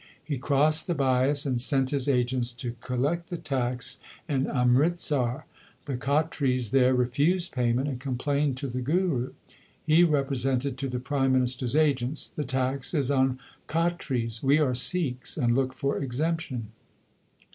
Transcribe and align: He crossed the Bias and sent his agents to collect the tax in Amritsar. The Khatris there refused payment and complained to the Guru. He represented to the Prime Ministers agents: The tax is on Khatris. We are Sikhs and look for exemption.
He 0.23 0.39
crossed 0.39 0.87
the 0.87 0.95
Bias 0.95 1.45
and 1.45 1.61
sent 1.61 1.91
his 1.91 2.09
agents 2.09 2.53
to 2.53 2.71
collect 2.81 3.29
the 3.29 3.37
tax 3.37 3.99
in 4.27 4.47
Amritsar. 4.47 5.45
The 5.85 5.95
Khatris 5.95 6.71
there 6.71 6.95
refused 6.95 7.53
payment 7.53 7.87
and 7.87 7.99
complained 7.99 8.57
to 8.57 8.67
the 8.67 8.81
Guru. 8.81 9.33
He 9.85 10.03
represented 10.03 10.75
to 10.79 10.87
the 10.89 10.97
Prime 10.99 11.33
Ministers 11.33 11.75
agents: 11.75 12.27
The 12.27 12.43
tax 12.45 12.95
is 12.95 13.11
on 13.11 13.37
Khatris. 13.67 14.41
We 14.41 14.57
are 14.57 14.73
Sikhs 14.73 15.37
and 15.37 15.53
look 15.53 15.71
for 15.71 15.99
exemption. 15.99 16.69